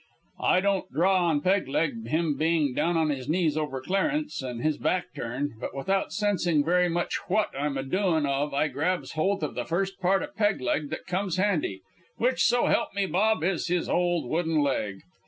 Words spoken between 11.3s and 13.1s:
handy, which, so help me,